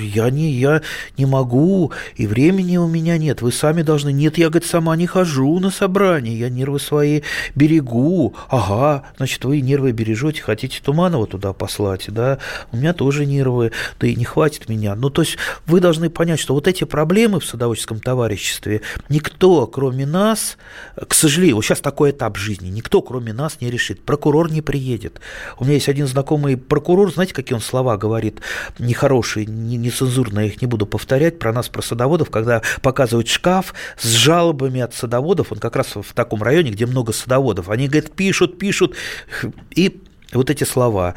[0.00, 0.82] я не, я
[1.18, 4.12] не могу, и времени у меня нет, вы сами должны.
[4.12, 7.22] Нет, я, говорит, сама не хожу на собрание, я нервы свои
[7.54, 8.34] берегу.
[8.48, 12.38] Ага, значит, вы нервы бережете, хотите Туманова туда послать, да?
[12.72, 14.94] У меня тоже нервы, да и не хватит меня.
[14.94, 20.06] Ну, то есть вы должны понять, что вот эти проблемы в садоводческом товариществе никто, кроме
[20.06, 20.56] нас,
[20.96, 24.02] к сожалению, вот сейчас такой этап жизни, никто, кроме нас, не решит.
[24.04, 25.20] Прокурор не приедет.
[25.58, 28.40] У меня есть один знакомый прокурор, знаете, какие он слова говорит,
[28.78, 34.80] нехорошие, нецензурные, их не буду повторять, про нас, про садоводов, когда показывают шкаф с жалобами
[34.80, 38.96] от садоводов, он как раз в таком районе, где много садоводов, они, говорят, пишут, пишут,
[39.74, 40.00] и
[40.34, 41.14] вот эти слова.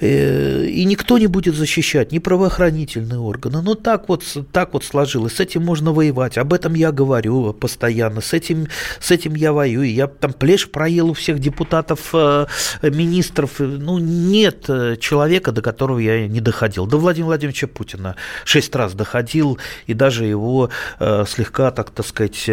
[0.00, 3.62] Э, и никто не будет защищать, ни правоохранительные органы.
[3.62, 5.34] Ну, так вот, так вот сложилось.
[5.36, 6.38] С этим можно воевать.
[6.38, 8.20] Об этом я говорю постоянно.
[8.20, 8.68] С этим,
[9.00, 9.92] с этим я воюю.
[9.92, 12.46] Я там плешь проел у всех депутатов, э,
[12.82, 13.58] министров.
[13.58, 14.66] Ну, нет
[15.00, 16.86] человека, до которого я не доходил.
[16.86, 22.48] До Владимира Владимировича Путина шесть раз доходил, и даже его э, слегка, так, так сказать,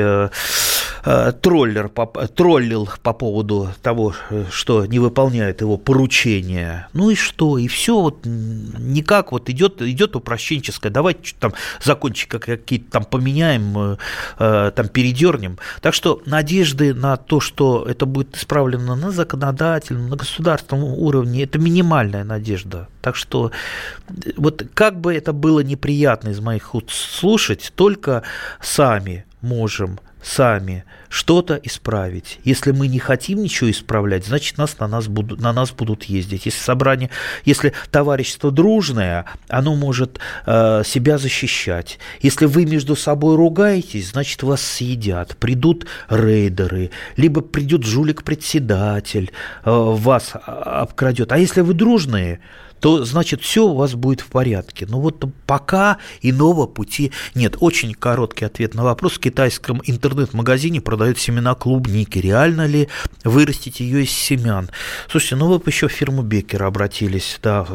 [1.42, 1.90] троллер,
[2.36, 4.14] троллил по поводу того,
[4.52, 6.88] что не выполняет его поручение.
[6.94, 7.58] Ну и что?
[7.58, 10.90] И все вот никак вот идет, идет упрощенческое.
[10.90, 13.98] Давайте там закончика какие-то там поменяем, э,
[14.40, 15.58] э, там передернем.
[15.82, 21.60] Так что надежды на то, что это будет исправлено на законодательном, на государственном уровне, это
[21.60, 22.88] минимальная надежда.
[23.02, 23.52] Так что
[24.38, 28.24] вот как бы это было неприятно из моих уст слушать, только
[28.62, 32.40] сами можем сами что-то исправить.
[32.44, 36.46] Если мы не хотим ничего исправлять, значит нас на нас будут, на нас будут ездить.
[36.46, 37.10] Если собрание,
[37.44, 42.00] если товарищество дружное, оно может э, себя защищать.
[42.22, 45.36] Если вы между собой ругаетесь, значит вас съедят.
[45.38, 49.32] Придут рейдеры, либо придет жулик-председатель,
[49.66, 51.32] э, вас обкрадет.
[51.34, 52.40] А если вы дружные,
[52.82, 54.86] то значит все у вас будет в порядке.
[54.90, 57.56] Но вот пока иного пути нет.
[57.60, 59.14] Очень короткий ответ на вопрос.
[59.14, 62.18] В китайском интернет-магазине продают семена клубники.
[62.18, 62.90] Реально ли
[63.24, 64.70] вырастить ее из семян?
[65.10, 67.68] Слушайте, ну вы бы еще в фирму Беккера обратились, да,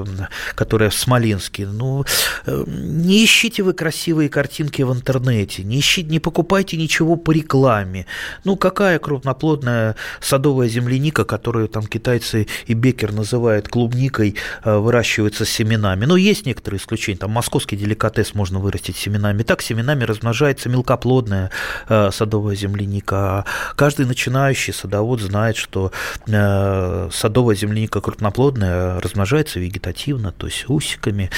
[0.57, 1.67] которая в Смоленске.
[1.67, 2.05] Ну,
[2.45, 8.07] э, не ищите вы красивые картинки в интернете, не, ищите, не покупайте ничего по рекламе.
[8.43, 14.35] Ну, какая крупноплодная садовая земляника, которую там китайцы и Беккер называют клубникой,
[14.65, 16.07] э, выращивается семенами.
[16.07, 17.19] Но есть некоторые исключения.
[17.19, 19.43] Там московский деликатес можно вырастить семенами.
[19.43, 21.51] Так семенами размножается мелкоплодная
[21.89, 23.45] э, садовая земляника.
[23.77, 25.93] Каждый начинающий садовод знает, что
[26.27, 31.31] э, садовая земляника крупноплодная размножается вегетативно, то есть усиками.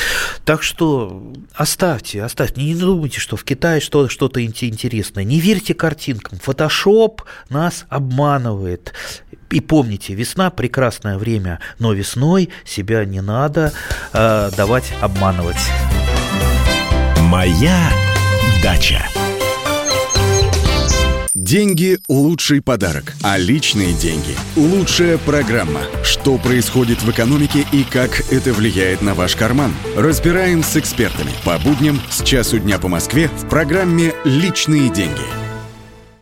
[0.44, 2.62] Так что оставьте, оставьте.
[2.62, 5.24] Не думайте, что в Китае что, что-то интересное.
[5.24, 6.38] Не верьте картинкам.
[6.38, 8.94] Фотошоп нас обманывает.
[9.50, 13.72] И помните, весна– прекрасное время, но весной себя не надо
[14.12, 15.56] э, давать обманывать.
[17.22, 17.90] Моя
[18.62, 19.02] дача.
[21.34, 25.80] Деньги– лучший подарок, а личные деньги– лучшая программа.
[26.02, 29.72] Что происходит в экономике и как это влияет на ваш карман?
[29.96, 35.47] Разбираем с экспертами по будням с часу дня по Москве в программе «Личные деньги».